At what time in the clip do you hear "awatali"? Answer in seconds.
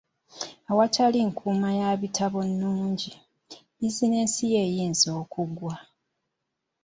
0.71-1.19